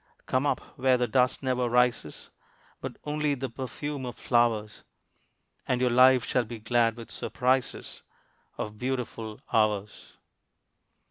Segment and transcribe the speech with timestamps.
[0.25, 2.31] Come up where the dust never rises
[2.79, 4.81] But only the perfume of flowers
[5.67, 8.01] And your life shall be glad with surprises
[8.57, 10.13] Of beautiful hours.